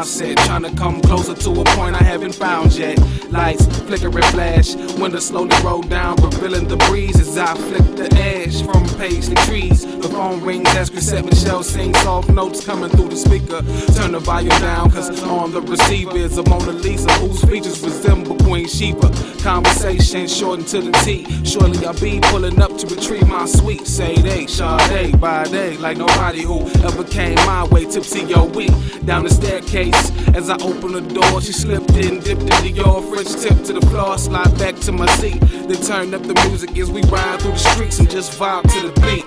mindset, 0.06 0.36
trying 0.46 0.62
to 0.62 0.72
come 0.76 1.02
closer 1.02 1.34
to 1.34 1.50
a 1.50 1.64
point 1.76 1.96
I 1.96 2.04
haven't 2.04 2.36
found 2.36 2.76
yet. 2.76 2.98
Lights 3.36 3.66
flicker 3.86 4.08
and 4.08 4.26
flash, 4.26 4.76
windows 4.98 5.28
slowly 5.28 5.56
roll 5.62 5.82
down, 5.82 6.16
revealing 6.18 6.68
the 6.70 6.78
breeze 6.90 7.20
as 7.20 7.38
I 7.38 7.54
flick 7.54 7.96
the 7.98 8.10
edge 8.18 8.64
from 8.64 8.88
page 8.98 9.28
to 9.28 9.36
trees. 9.46 9.86
The 9.86 10.08
phone 10.10 10.42
rings 10.42 10.70
as 10.76 10.90
Cassette 10.90 11.26
Michelle 11.26 11.62
sings 11.62 12.00
soft 12.00 12.30
notes 12.30 12.66
coming 12.66 12.90
through 12.90 13.10
the 13.10 13.16
speaker. 13.18 13.62
Turn 13.94 14.14
the 14.14 14.20
volume 14.20 14.58
down, 14.62 14.90
cause 14.90 15.22
on 15.24 15.52
the 15.52 15.62
receiver 15.62 16.18
is 16.18 16.38
a 16.38 16.44
Mona 16.50 16.72
Lisa 16.72 17.12
whose 17.20 17.44
features 17.44 17.82
resemble 17.82 18.38
Queen 18.38 18.68
Sheba. 18.68 19.12
Conversation 19.44 20.28
shortened 20.28 20.68
to 20.70 20.82
the 20.82 20.92
T. 21.04 21.26
Surely 21.44 21.86
I'll 21.86 21.94
be 22.00 22.20
pulling 22.22 22.62
up 22.62 22.76
to 22.78 22.88
retrieve 22.88 23.28
my 23.28 23.46
sweet. 23.46 23.86
Say 23.86 24.16
they, 24.16 24.48
Sade, 24.48 25.20
by 25.20 25.44
day, 25.46 25.78
like 25.78 25.98
nobody 25.98 26.42
who 26.42 26.62
ever 26.88 27.04
came 27.04 27.36
my 27.46 27.66
way. 27.66 27.86
Tipsy, 27.86 28.24
yo, 28.24 28.46
we 28.46 28.68
down 29.06 29.24
the 29.24 29.30
staircase. 29.30 30.12
As 30.34 30.50
I 30.50 30.56
open 30.56 30.94
the 30.94 31.02
door, 31.02 31.42
she 31.42 31.52
slipped 31.52 31.85
in, 31.98 32.20
dipped 32.20 32.42
into 32.42 32.70
your 32.70 33.02
French 33.02 33.32
tip 33.42 33.64
to 33.66 33.74
the 33.74 33.82
floor, 33.88 34.18
slide 34.18 34.58
back 34.58 34.76
to 34.82 34.92
my 34.92 35.08
seat. 35.18 35.40
Then 35.42 35.82
turn 35.82 36.14
up 36.14 36.24
the 36.24 36.34
music 36.48 36.78
as 36.78 36.92
we 36.92 37.02
ride 37.04 37.42
through 37.42 37.52
the 37.52 37.58
streets 37.58 38.00
and 38.00 38.10
just 38.10 38.40
vibe 38.40 38.64
to 38.64 38.88
the 38.88 38.94
beat. 39.02 39.26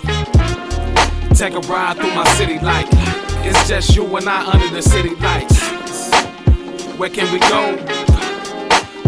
Take 1.36 1.54
a 1.54 1.60
ride 1.68 1.96
through 1.96 2.14
my 2.14 2.24
city 2.34 2.58
light. 2.60 2.88
It's 3.46 3.68
just 3.68 3.94
you 3.94 4.04
and 4.16 4.28
I 4.28 4.46
under 4.50 4.68
the 4.74 4.82
city 4.82 5.14
lights. 5.16 5.58
Where 6.98 7.10
can 7.10 7.32
we 7.32 7.38
go? 7.38 7.76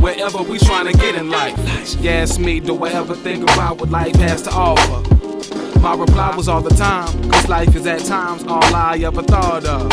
Wherever 0.01 0.43
we 0.43 0.59
tryna 0.59 0.93
get 0.95 1.15
in 1.15 1.29
life. 1.31 1.57
You 2.01 2.11
ask 2.11 2.39
me, 2.39 2.61
do 2.61 2.83
I 2.85 2.91
ever 2.93 3.15
think 3.15 3.43
about 3.43 3.79
what 3.81 3.91
life 3.91 4.15
has 4.17 4.43
to 4.43 4.51
offer? 4.51 5.81
My 5.81 5.95
reply 5.95 6.35
was 6.37 6.49
all 6.49 6.63
the 6.63 6.75
time, 6.75 7.31
cause 7.31 7.49
life 7.49 7.75
is 7.75 7.87
at 7.87 8.05
times 8.05 8.45
all 8.45 8.63
I 8.63 8.99
ever 8.99 9.23
thought 9.23 9.65
of. 9.65 9.89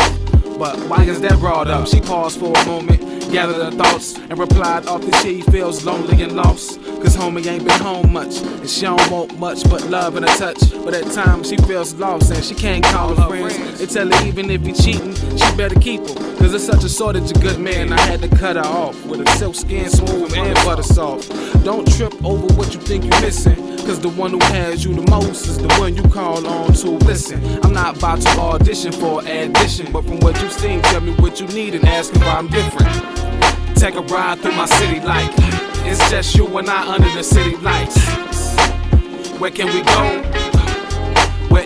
But 0.58 0.78
why 0.88 1.04
is 1.04 1.20
that 1.20 1.38
brought 1.38 1.68
up? 1.68 1.86
She 1.88 2.00
paused 2.00 2.38
for 2.40 2.52
a 2.56 2.66
moment, 2.66 3.00
gathered 3.30 3.56
her 3.56 3.70
thoughts, 3.70 4.16
and 4.16 4.38
replied 4.38 4.86
off 4.86 5.02
that 5.02 5.22
she 5.22 5.42
feels 5.42 5.84
lonely 5.84 6.22
and 6.22 6.34
lost. 6.36 6.80
Cause 7.02 7.16
homie 7.16 7.46
ain't 7.46 7.64
been 7.64 7.80
home 7.80 8.12
much, 8.12 8.40
and 8.40 8.68
she 8.68 8.82
don't 8.82 9.10
want 9.10 9.38
much 9.38 9.62
but 9.70 9.82
love 9.88 10.16
and 10.16 10.24
a 10.24 10.28
touch. 10.36 10.58
But 10.84 10.94
at 10.94 11.12
times 11.12 11.48
she 11.48 11.56
feels 11.58 11.94
lost 11.94 12.32
and 12.32 12.44
she 12.44 12.54
can't 12.54 12.84
call 12.84 13.14
her 13.14 13.28
friends. 13.28 13.78
They 13.78 13.86
tell 13.86 14.10
her 14.10 14.26
even 14.26 14.50
if 14.50 14.62
he 14.62 14.72
cheating, 14.72 15.14
she 15.14 15.56
better 15.56 15.78
keep 15.78 16.00
him. 16.00 16.16
Cause 16.38 16.50
there's 16.50 16.66
such 16.66 16.84
a 16.84 16.88
shortage 16.88 17.30
of 17.30 17.40
good 17.40 17.58
men, 17.58 17.92
I 17.92 18.00
had 18.00 18.22
to 18.22 18.28
cut 18.28 18.56
her 18.56 18.62
off 18.62 19.04
with 19.06 19.20
a 19.20 19.30
silk 19.36 19.54
skin 19.54 19.88
smooth 19.90 20.32
and 20.34 20.54
butter 20.64 20.82
soft. 20.82 21.28
Don't 21.64 21.86
trip 21.96 22.14
over 22.24 22.46
what 22.54 22.74
you 22.74 22.80
think 22.80 23.04
you're 23.04 23.20
missing. 23.20 23.67
Cause 23.88 24.00
the 24.00 24.10
one 24.10 24.32
who 24.32 24.38
has 24.52 24.84
you 24.84 24.92
the 24.92 25.10
most 25.10 25.46
is 25.46 25.56
the 25.56 25.68
one 25.78 25.96
you 25.96 26.02
call 26.10 26.46
on 26.46 26.74
to. 26.74 26.90
Listen, 27.06 27.42
I'm 27.64 27.72
not 27.72 27.96
about 27.96 28.20
to 28.20 28.28
audition 28.38 28.92
for 28.92 29.22
addition, 29.22 29.90
but 29.90 30.04
from 30.04 30.20
what 30.20 30.38
you've 30.42 30.52
seen, 30.52 30.82
tell 30.82 31.00
me 31.00 31.14
what 31.14 31.40
you 31.40 31.46
need 31.46 31.74
and 31.74 31.86
ask 31.86 32.12
me 32.12 32.20
why 32.20 32.34
I'm 32.34 32.48
different. 32.48 32.94
Take 33.78 33.94
a 33.94 34.02
ride 34.02 34.40
through 34.40 34.52
my 34.56 34.66
city 34.66 35.00
like 35.00 35.30
it's 35.86 36.10
just 36.10 36.36
you 36.36 36.46
and 36.58 36.68
I 36.68 36.96
under 36.96 37.08
the 37.14 37.22
city 37.22 37.56
lights. 37.56 37.96
Where 39.40 39.50
can 39.50 39.68
we 39.68 39.80
go? 39.80 40.37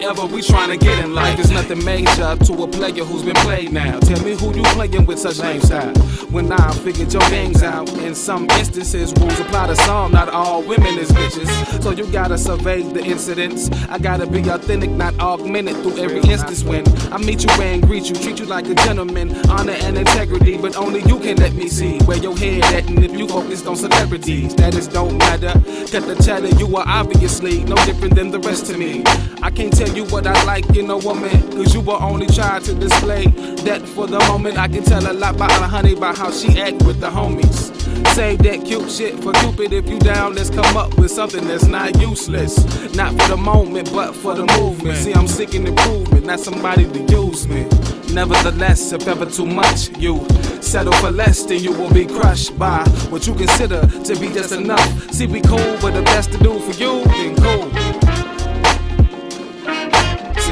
Wherever 0.03 0.27
we 0.27 0.43
trying 0.43 0.69
to 0.69 0.77
get 0.77 0.99
in 1.05 1.15
life, 1.15 1.37
there's 1.37 1.53
nothing 1.53 1.85
major 1.85 2.35
to 2.35 2.63
a 2.65 2.67
player 2.67 3.05
who's 3.05 3.23
been 3.23 3.37
played 3.37 3.71
now. 3.71 4.01
Tell 4.01 4.21
me 4.25 4.35
who 4.35 4.53
you 4.53 4.65
playing 4.75 5.07
with 5.07 5.21
such 5.21 5.39
lame 5.39 5.61
style. 5.61 5.95
When 6.33 6.51
I 6.51 6.73
figured 6.73 7.13
your 7.13 7.23
games 7.31 7.63
out, 7.63 7.89
in 7.99 8.17
some 8.17 8.51
instances, 8.51 9.13
rules 9.21 9.39
apply 9.39 9.69
to 9.69 9.77
some, 9.77 10.11
not 10.11 10.29
all 10.29 10.61
women 10.63 10.99
is 10.99 11.13
bitches. 11.13 11.83
So 11.85 11.91
you 11.91 12.05
gotta 12.11 12.37
survey 12.37 12.83
the 12.83 13.05
incidents. 13.05 13.71
I 13.89 13.99
gotta 13.99 14.27
be 14.27 14.41
authentic, 14.49 14.91
not 14.91 15.17
augmented 15.21 15.77
through 15.83 15.99
every 15.99 16.21
instance. 16.29 16.65
When 16.65 16.85
I 17.13 17.19
meet 17.19 17.45
you 17.45 17.63
and 17.63 17.81
greet 17.81 18.09
you, 18.09 18.17
treat 18.17 18.41
you 18.41 18.47
like 18.47 18.67
a 18.67 18.75
gentleman, 18.75 19.37
honor 19.49 19.77
and 19.83 19.97
integrity, 19.97 20.59
but 20.59 20.75
only 20.75 21.03
you 21.03 21.21
can 21.21 21.37
let 21.37 21.53
me 21.53 21.69
see 21.69 21.99
where 22.01 22.19
your 22.19 22.37
head 22.37 22.65
at. 22.75 22.89
And 22.89 23.05
if 23.05 23.13
you 23.13 23.29
focused 23.29 23.69
on 23.69 23.77
celebrities, 23.77 24.51
status 24.51 24.89
don't 24.89 25.17
matter. 25.17 25.53
Cut 25.93 26.09
the 26.09 26.21
chatter, 26.25 26.49
you 26.57 26.77
are 26.77 26.89
obviously 26.89 27.63
no 27.65 27.77
different 27.85 28.17
than 28.17 28.33
the 28.33 28.41
rest 28.41 28.69
of 28.69 28.79
me. 28.79 29.05
I 29.43 29.51
can't 29.51 29.73
tell 29.73 29.92
you 29.97 30.05
what 30.07 30.27
I 30.27 30.45
like 30.45 30.77
in 30.77 30.91
a 30.91 30.97
woman, 30.97 31.31
cause 31.53 31.75
you 31.75 31.81
were 31.81 32.01
only 32.01 32.27
trying 32.27 32.63
to 32.65 32.75
display 32.75 33.27
that 33.65 33.83
for 33.89 34.07
the 34.07 34.19
moment. 34.21 34.59
I 34.59 34.69
can 34.69 34.83
tell 34.83 35.11
a 35.11 35.13
lot 35.13 35.35
about 35.37 35.51
a 35.51 35.67
honey 35.67 35.95
by 35.95 36.15
how 36.15 36.31
she 36.31 36.61
act 36.61 36.83
with 36.83 37.01
the 37.01 37.11
homies. 37.11 37.71
Save 38.15 38.41
that 38.41 38.65
cute 38.65 38.91
shit 38.91 39.15
for 39.23 39.33
Cupid 39.33 39.73
if 39.73 39.89
you 39.89 39.99
down. 39.99 40.35
Let's 40.35 40.51
come 40.51 40.77
up 40.77 40.97
with 40.99 41.11
something 41.11 41.47
that's 41.47 41.65
not 41.65 41.99
useless. 42.01 42.57
Not 42.95 43.13
for 43.21 43.29
the 43.29 43.37
moment, 43.37 43.93
but 43.93 44.15
for 44.15 44.35
the 44.35 44.47
movement. 44.59 44.99
See, 44.99 45.13
I'm 45.13 45.29
seeking 45.29 45.67
improvement, 45.67 46.27
not 46.27 46.41
somebody 46.41 46.85
to 46.85 47.01
use 47.13 47.49
me. 47.49 47.67
Nevertheless, 48.13 48.93
if 48.93 49.09
ever 49.09 49.27
too 49.27 49.47
much, 49.47 49.89
you 49.99 50.27
settle 50.61 50.93
for 50.95 51.11
less, 51.11 51.45
then 51.45 51.63
you 51.63 51.73
will 51.73 51.93
be 51.93 52.05
crushed 52.07 52.59
by 52.59 52.85
what 53.09 53.27
you 53.27 53.35
consider 53.35 53.87
to 53.87 54.17
be 54.21 54.29
just 54.29 54.53
enough. 54.53 55.11
See, 55.13 55.27
we 55.27 55.41
cool, 55.41 55.77
but 55.81 55.93
the 55.93 56.03
best 56.03 56.33
to 56.33 56.39
do 56.39 56.59
for 56.59 56.73
you, 56.73 57.05
then 57.05 57.37
cool. 57.37 58.32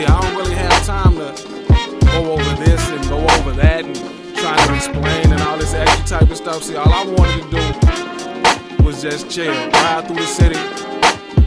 See, 0.01 0.07
I 0.07 0.19
don't 0.19 0.35
really 0.35 0.55
have 0.55 0.87
time 0.87 1.13
to 1.17 2.07
go 2.07 2.33
over 2.33 2.65
this 2.65 2.89
and 2.89 3.07
go 3.11 3.19
over 3.19 3.53
that 3.53 3.85
and 3.85 3.95
trying 4.35 4.67
to 4.67 4.75
explain 4.75 5.31
and 5.31 5.43
all 5.43 5.59
this 5.59 5.75
extra 5.75 6.07
type 6.07 6.31
of 6.31 6.39
stuff. 6.39 6.63
See, 6.63 6.75
all 6.75 6.91
I 6.91 7.05
wanted 7.05 7.43
to 7.43 8.77
do 8.79 8.83
was 8.83 9.03
just 9.03 9.31
chill, 9.31 9.53
ride 9.53 10.07
through 10.07 10.17
the 10.17 10.25
city, 10.25 10.59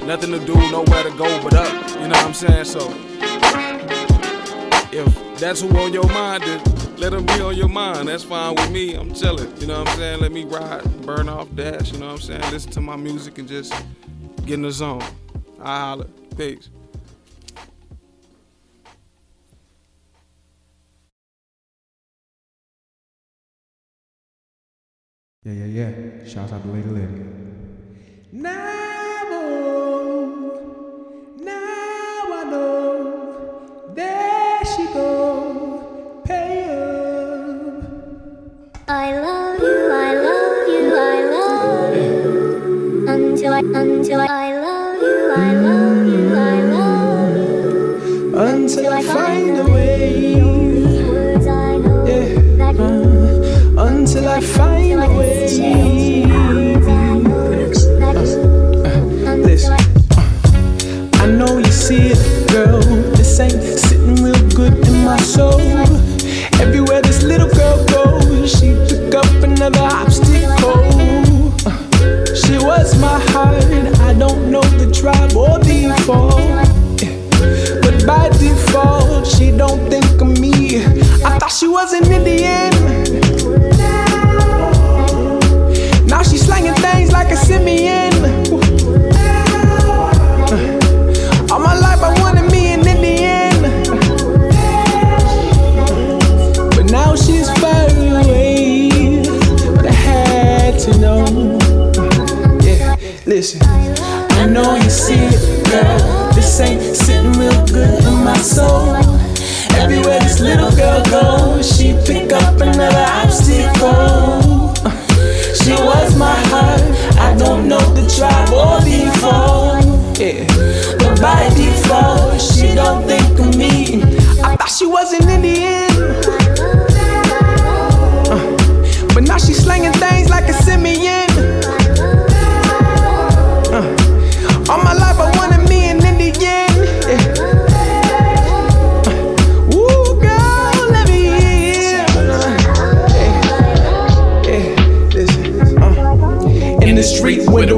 nothing 0.05 0.29
to 0.33 0.39
do, 0.45 0.53
nowhere 0.69 1.01
to 1.01 1.09
go 1.17 1.41
but 1.41 1.55
up. 1.55 1.73
You 1.99 2.09
know 2.09 2.09
what 2.09 2.25
I'm 2.25 2.33
saying? 2.35 2.65
So, 2.65 2.93
if 4.91 5.39
that's 5.39 5.61
who 5.61 5.75
on 5.79 5.91
your 5.91 6.07
mind, 6.09 6.43
then 6.43 6.63
let 6.97 7.11
them 7.11 7.25
be 7.25 7.41
on 7.41 7.57
your 7.57 7.69
mind. 7.69 8.07
That's 8.07 8.23
fine 8.23 8.53
with 8.53 8.69
me. 8.69 8.93
I'm 8.93 9.15
chilling. 9.15 9.51
You 9.57 9.65
know 9.65 9.79
what 9.79 9.89
I'm 9.89 9.97
saying? 9.97 10.19
Let 10.19 10.31
me 10.31 10.43
ride, 10.45 10.83
burn 11.01 11.27
off, 11.27 11.47
dash. 11.55 11.91
You 11.91 11.97
know 11.97 12.05
what 12.05 12.13
I'm 12.13 12.21
saying? 12.21 12.51
Listen 12.51 12.69
to 12.73 12.81
my 12.81 12.97
music 12.97 13.39
and 13.39 13.47
just 13.47 13.73
get 14.45 14.53
in 14.53 14.61
the 14.61 14.71
zone. 14.71 15.01
I 15.59 15.79
holla. 15.79 16.05
Peace. 16.37 16.69
Yeah, 25.45 25.51
yeah, 25.51 25.89
yeah. 25.89 26.25
Shout 26.25 26.53
out 26.53 26.63
to 26.63 26.69
Lady 26.69 26.88
Lady. 26.88 27.21
Now, 28.32 29.23
oh, 29.27 30.56
now 31.38 32.32
I 32.32 32.43
know. 32.49 33.91
There 33.93 34.63
she 34.63 34.86
go, 34.93 36.21
pay 36.23 36.63
up. 36.69 37.84
I 38.88 39.19
love 39.19 39.60
you, 39.60 39.91
I 39.91 40.13
love 40.15 40.67
you, 40.69 40.95
I 40.95 41.23
love 41.36 41.95
you. 41.97 43.06
Until 43.10 43.51
I, 43.51 43.60
until 43.60 44.21
I, 44.21 44.27
I 44.27 44.52
she 81.53 81.67
was 81.67 81.93
an 81.93 82.11
Indian. 82.11 82.52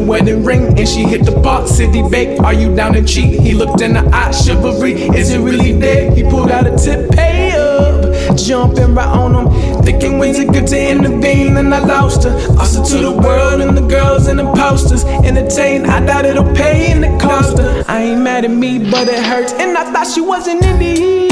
Wedding 0.05 0.43
ring, 0.43 0.77
and 0.77 0.87
she 0.87 1.03
hit 1.03 1.25
the 1.25 1.31
box 1.31 1.71
city 1.71 2.01
bake. 2.09 2.39
Are 2.39 2.53
you 2.53 2.75
down 2.75 2.93
to 2.93 3.03
cheat? 3.03 3.39
He 3.39 3.53
looked 3.53 3.81
in 3.81 3.93
the 3.93 4.05
eye, 4.13 4.31
chivalry. 4.31 4.93
Is 4.93 5.31
it 5.31 5.39
really 5.39 5.71
there? 5.73 6.13
He 6.13 6.23
pulled 6.23 6.51
out 6.51 6.67
a 6.67 6.75
tip, 6.77 7.11
pay 7.11 7.51
up, 7.51 8.37
jumping 8.37 8.95
right 8.95 9.07
on 9.07 9.33
him. 9.35 9.83
Thinking 9.83 10.17
when's 10.17 10.39
it 10.39 10.51
good 10.51 10.67
to 10.67 10.89
intervene, 10.89 11.57
and 11.57 11.73
I 11.73 11.79
lost 11.79 12.23
her. 12.23 12.31
Her 12.31 12.83
to 12.85 12.97
the 12.97 13.11
world 13.11 13.61
and 13.61 13.77
the 13.77 13.87
girls 13.87 14.27
and 14.27 14.39
the 14.39 14.51
posters. 14.53 15.03
Entertain, 15.05 15.85
I 15.85 16.05
doubt 16.05 16.25
it'll 16.25 16.53
pay 16.55 16.91
in 16.91 17.01
the 17.01 17.17
cost 17.19 17.57
her. 17.57 17.83
I 17.87 18.01
ain't 18.03 18.21
mad 18.21 18.45
at 18.45 18.51
me, 18.51 18.79
but 18.89 19.07
it 19.07 19.23
hurts, 19.23 19.53
and 19.53 19.77
I 19.77 19.91
thought 19.91 20.07
she 20.07 20.21
was 20.21 20.47
an 20.47 20.63
Indian. 20.63 21.21
Yeah, 21.21 21.24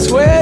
swear 0.00 0.39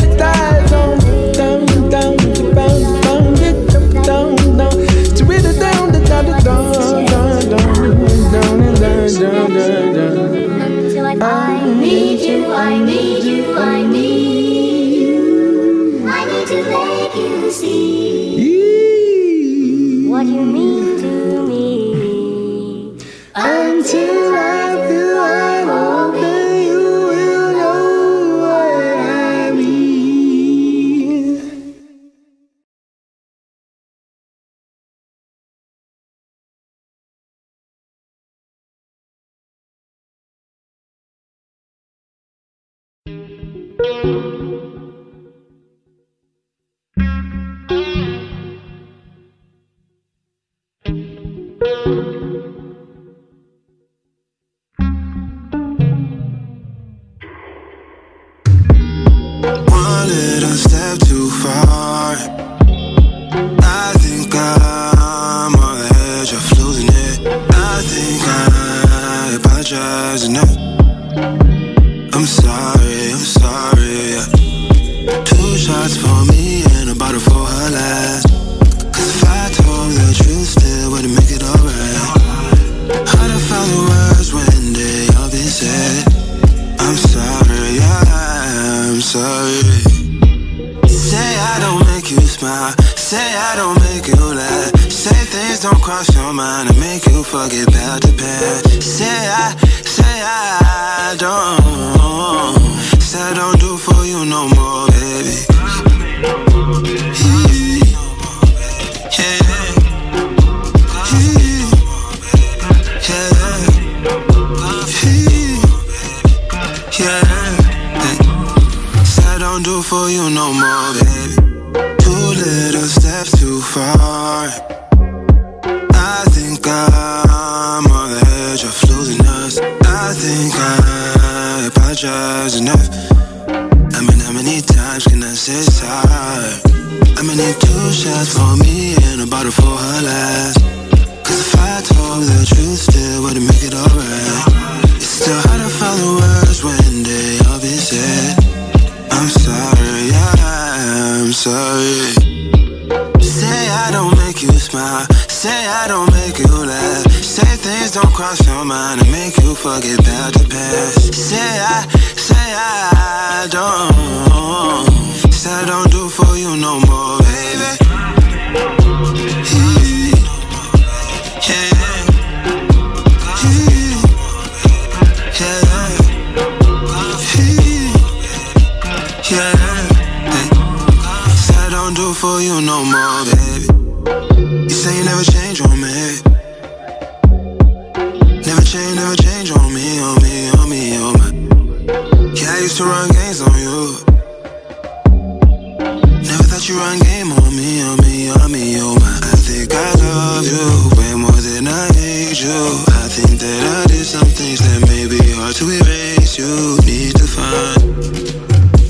did 203.98 204.06
some 204.06 204.30
things 204.30 204.60
that 204.62 204.80
may 204.86 205.10
be 205.10 205.18
hard 205.34 205.54
to 205.58 205.64
erase. 205.66 206.38
You 206.38 206.78
need 206.86 207.18
to 207.18 207.26
find 207.26 207.82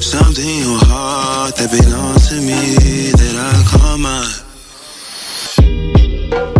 something 0.04 0.44
in 0.44 0.68
your 0.68 0.80
heart 0.84 1.56
that 1.56 1.70
belongs 1.72 2.28
to 2.28 2.36
me 2.44 2.76
that 3.16 3.34
I 3.40 3.56
call 3.72 3.96
mine. 3.96 4.36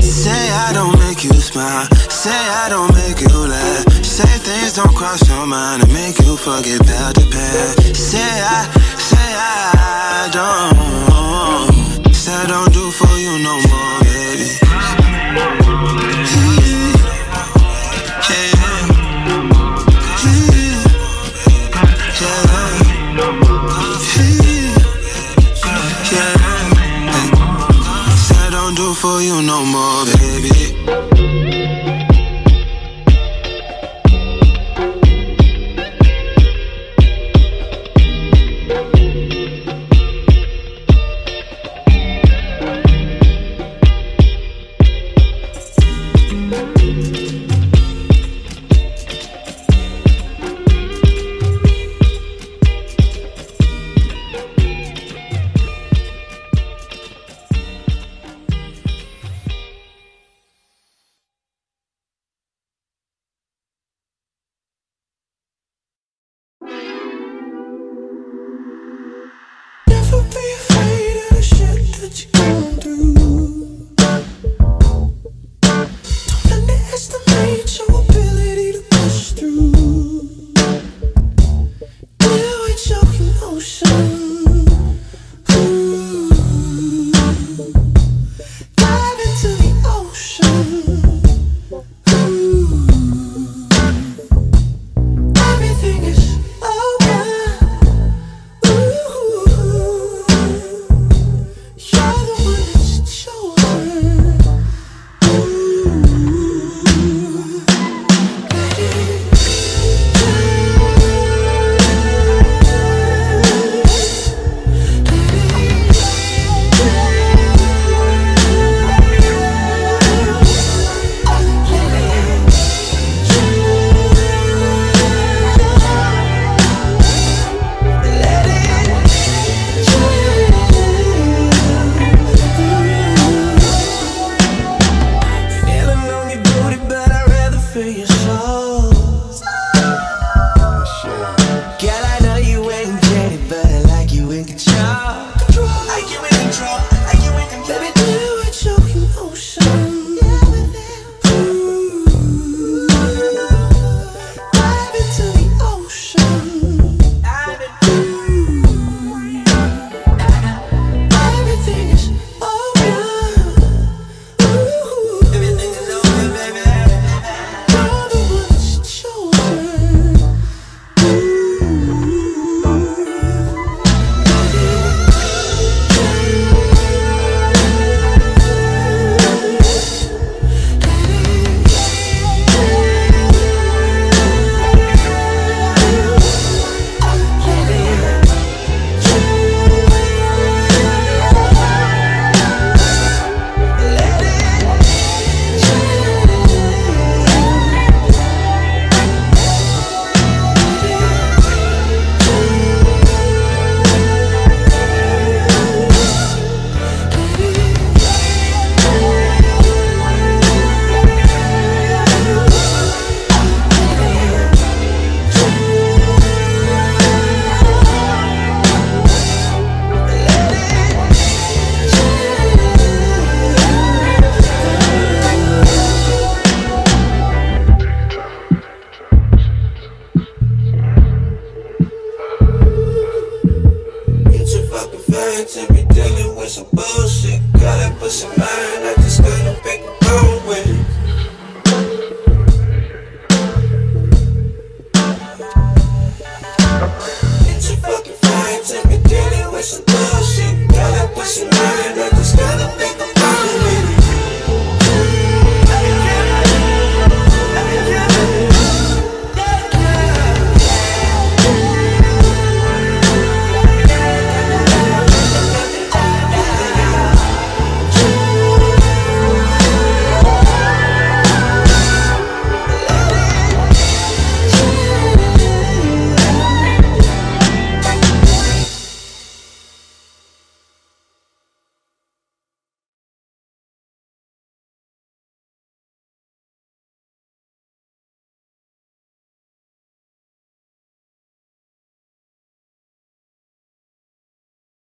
Say 0.01 0.43
I 0.65 0.73
don't 0.73 0.97
make 1.05 1.25
you 1.25 1.35
smile. 1.37 1.85
Say 2.09 2.41
I 2.65 2.73
don't 2.73 2.93
make 2.97 3.21
you 3.21 3.37
laugh. 3.37 3.85
Say 4.03 4.33
things 4.41 4.77
don't 4.81 4.95
cross 4.97 5.21
your 5.29 5.45
mind 5.47 5.83
and 5.85 5.93
make 5.93 6.17
you 6.25 6.37
forget 6.37 6.81
about 6.81 7.21
the 7.21 7.29
past. 7.29 7.97
Say 7.97 8.33
I, 8.57 8.65
say 8.97 9.29
I 9.37 10.33
don't. 10.33 12.15
Say 12.15 12.33
I 12.33 12.47
don't 12.47 12.73
do 12.73 12.91
for 12.97 13.13
you 13.21 13.35
no 13.45 13.55
more, 13.69 14.01
baby. 14.09 15.88
do 28.79 28.95
for 28.95 29.21
you 29.21 29.43
no 29.43 29.65
more, 29.65 30.05
baby. 30.19 31.18